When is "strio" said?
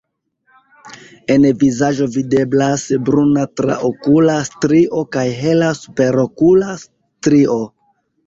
4.49-5.03, 6.87-7.59